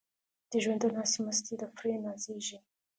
[0.51, 2.57] د ژوندون هستي مستي ده پرې نازیږي